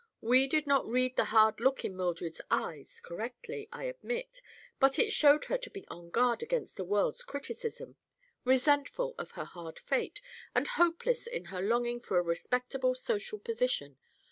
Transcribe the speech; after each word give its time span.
We 0.21 0.47
did 0.47 0.65
not 0.65 0.87
read 0.89 1.15
the 1.15 1.25
hard 1.25 1.59
look 1.59 1.85
in 1.85 1.95
Mildred's 1.95 2.41
eyes 2.49 2.99
correctly, 3.01 3.69
I 3.71 3.83
admit, 3.83 4.41
but 4.79 4.97
it 4.97 5.13
showed 5.13 5.45
her 5.45 5.59
to 5.59 5.69
be 5.69 5.85
on 5.89 6.09
guard 6.09 6.41
against 6.41 6.75
the 6.75 6.83
world's 6.83 7.21
criticism, 7.21 7.97
resentful 8.43 9.13
of 9.19 9.29
her 9.37 9.45
hard 9.45 9.77
fate 9.77 10.19
and 10.55 10.67
hopeless 10.69 11.27
in 11.27 11.45
her 11.53 11.61
longing 11.61 11.99
for 11.99 12.17
a 12.17 12.23
respectable 12.23 12.95
social 12.95 13.37
position. 13.37 13.99